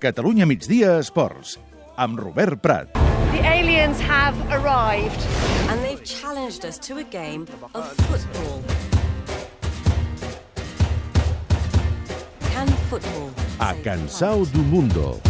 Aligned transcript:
Catalunya 0.00 0.46
migdia 0.48 0.96
esports, 0.96 1.58
amb 2.00 2.18
Robert 2.24 2.56
Prat. 2.64 2.96
The 3.36 3.44
aliens 3.44 4.00
have 4.00 4.34
arrived. 4.50 5.20
and 5.70 5.84
they've 5.84 6.02
challenged 6.02 6.64
us 6.64 6.78
to 6.78 6.98
a 6.98 7.04
game 7.04 7.46
of 7.74 7.86
football. 8.08 8.62
Can 12.50 12.66
football 12.90 13.30
A 13.60 13.74
Cansao 13.84 14.44
do 14.50 14.62
Mundo. 14.62 15.20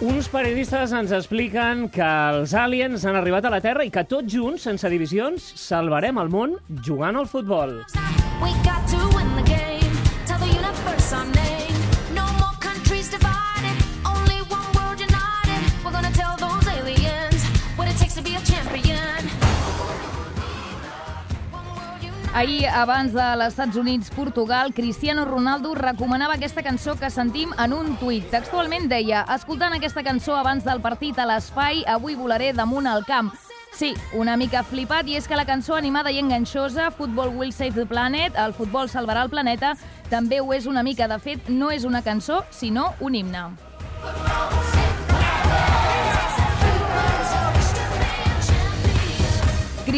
Uns 0.00 0.28
periodistes 0.28 0.92
ens 0.92 1.12
expliqen 1.16 1.86
que 1.92 2.08
els 2.34 2.52
aliens 2.58 3.06
han 3.06 3.16
arribat 3.20 3.46
a 3.46 3.52
la 3.54 3.60
Terra 3.64 3.86
i 3.86 3.92
que 3.94 4.04
tots 4.04 4.32
junts, 4.32 4.66
sense 4.66 4.90
divisions, 4.90 5.52
salvarem 5.60 6.18
el 6.20 6.32
món 6.34 6.58
jugant 6.82 7.16
al 7.16 7.30
futbol. 7.30 7.78
We 8.42 8.50
got 8.66 8.84
to 8.90 9.00
win 9.16 9.30
the 9.36 9.46
game. 9.46 9.73
Ahir, 22.34 22.66
abans 22.66 23.12
de 23.14 23.24
l'Estats 23.38 23.76
Units-Portugal, 23.78 24.74
Cristiano 24.74 25.24
Ronaldo 25.24 25.76
recomanava 25.78 26.34
aquesta 26.34 26.64
cançó 26.66 26.96
que 26.98 27.06
sentim 27.06 27.52
en 27.62 27.72
un 27.72 27.92
tuit. 28.00 28.26
Textualment 28.32 28.88
deia, 28.90 29.20
escoltant 29.36 29.76
aquesta 29.76 30.02
cançó 30.02 30.34
abans 30.34 30.66
del 30.66 30.82
partit 30.82 31.20
a 31.22 31.28
l'espai, 31.30 31.84
avui 31.86 32.16
volaré 32.18 32.50
damunt 32.52 32.88
al 32.90 33.06
camp. 33.06 33.30
Sí, 33.78 33.92
una 34.18 34.34
mica 34.36 34.64
flipat, 34.66 35.06
i 35.06 35.14
és 35.18 35.28
que 35.30 35.38
la 35.38 35.46
cançó 35.46 35.78
animada 35.78 36.10
i 36.10 36.18
enganxosa, 36.18 36.88
Football 36.90 37.36
Will 37.38 37.52
Save 37.54 37.78
the 37.78 37.86
Planet, 37.86 38.34
el 38.34 38.54
futbol 38.54 38.90
salvarà 38.90 39.22
el 39.22 39.30
planeta, 39.30 39.76
també 40.10 40.42
ho 40.42 40.50
és 40.58 40.66
una 40.66 40.82
mica. 40.82 41.06
De 41.06 41.20
fet, 41.22 41.46
no 41.46 41.70
és 41.70 41.86
una 41.86 42.02
cançó, 42.02 42.42
sinó 42.50 42.96
un 42.98 43.14
himne. 43.14 43.73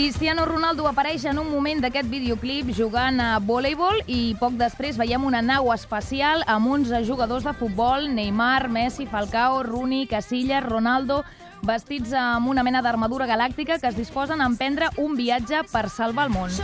Cristiano 0.07 0.45
Ronaldo 0.45 0.87
apareix 0.87 1.25
en 1.27 1.41
un 1.41 1.49
moment 1.51 1.81
d'aquest 1.83 2.07
videoclip 2.07 2.69
jugant 2.71 3.17
a 3.19 3.41
voleibol 3.43 3.97
i 4.07 4.37
poc 4.39 4.53
després 4.55 4.95
veiem 5.01 5.25
una 5.27 5.41
nau 5.43 5.73
espacial 5.75 6.45
amb 6.47 6.69
uns 6.71 6.93
jugadors 7.09 7.43
de 7.43 7.51
futbol, 7.59 8.07
Neymar, 8.15 8.69
Messi, 8.71 9.09
Falcao, 9.11 9.65
Rooney, 9.67 10.07
Casillas, 10.07 10.63
Ronaldo, 10.63 11.25
vestits 11.67 12.15
amb 12.15 12.47
una 12.47 12.63
mena 12.63 12.85
d'armadura 12.87 13.27
galàctica 13.27 13.81
que 13.83 13.91
es 13.91 13.99
disposen 13.99 14.41
a 14.41 14.47
emprendre 14.47 14.93
un 14.97 15.19
viatge 15.19 15.65
per 15.73 15.89
salvar 15.91 16.29
el 16.29 16.37
món. 16.37 16.55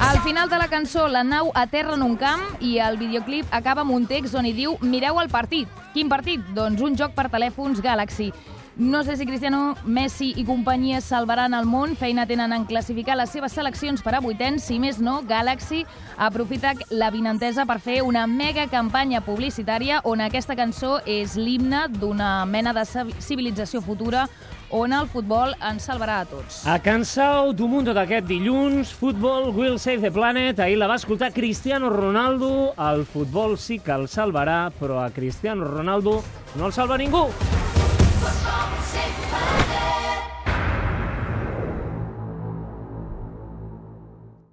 Al 0.00 0.18
final 0.26 0.50
de 0.50 0.58
la 0.58 0.66
cançó, 0.66 1.06
la 1.06 1.22
nau 1.22 1.52
aterra 1.54 1.94
en 1.94 2.02
un 2.02 2.18
camp 2.18 2.42
i 2.58 2.80
el 2.82 2.98
videoclip 2.98 3.46
acaba 3.54 3.86
amb 3.86 3.94
un 3.94 4.10
text 4.10 4.34
on 4.34 4.50
hi 4.50 4.56
diu 4.58 4.74
Mireu 4.82 5.22
el 5.22 5.30
partit. 5.30 5.70
Quin 5.94 6.10
partit? 6.10 6.42
Doncs 6.58 6.82
un 6.82 6.98
joc 6.98 7.14
per 7.14 7.30
telèfons 7.30 7.78
Galaxy. 7.78 8.32
No 8.76 9.04
sé 9.04 9.16
si 9.16 9.24
Cristiano, 9.24 9.76
Messi 9.84 10.32
i 10.34 10.42
companyia 10.44 10.98
salvaran 11.00 11.54
el 11.54 11.62
món. 11.64 11.92
Feina 11.94 12.24
tenen 12.26 12.50
en 12.52 12.64
classificar 12.66 13.14
les 13.14 13.30
seves 13.30 13.52
seleccions 13.54 14.02
per 14.02 14.16
a 14.18 14.20
vuitens. 14.20 14.64
Si 14.66 14.80
més 14.82 14.98
no, 14.98 15.20
Galaxy 15.22 15.84
aprofita 16.18 16.72
la 16.90 17.12
vinentesa 17.14 17.68
per 17.70 17.78
fer 17.78 18.00
una 18.02 18.26
mega 18.26 18.66
campanya 18.66 19.20
publicitària 19.22 20.00
on 20.02 20.24
aquesta 20.26 20.56
cançó 20.58 20.96
és 21.06 21.36
l'himne 21.38 21.86
d'una 22.00 22.40
mena 22.50 22.72
de 22.74 22.82
civilització 23.22 23.78
futura 23.80 24.26
on 24.74 24.90
el 24.92 25.06
futbol 25.06 25.54
ens 25.62 25.86
salvarà 25.86 26.18
a 26.24 26.26
tots. 26.26 26.64
A 26.66 26.80
Cansao 26.82 27.52
do 27.54 27.68
Mundo 27.70 27.94
d'aquest 27.94 28.26
dilluns, 28.26 28.90
Football 28.90 29.52
Will 29.54 29.78
Save 29.78 30.02
the 30.02 30.10
Planet. 30.10 30.58
Ahir 30.58 30.80
la 30.82 30.88
va 30.90 30.98
escoltar 30.98 31.30
Cristiano 31.32 31.90
Ronaldo. 31.94 32.74
El 32.90 33.06
futbol 33.06 33.54
sí 33.56 33.78
que 33.78 33.94
el 33.94 34.08
salvarà, 34.10 34.72
però 34.80 34.98
a 35.04 35.12
Cristiano 35.14 35.62
Ronaldo 35.62 36.24
no 36.58 36.66
el 36.66 36.74
salva 36.74 36.98
ningú. 36.98 37.28
football. 38.24 38.83